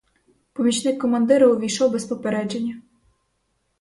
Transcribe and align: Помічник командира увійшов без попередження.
Помічник 0.53 1.01
командира 1.01 1.47
увійшов 1.47 1.91
без 1.91 2.05
попередження. 2.05 2.81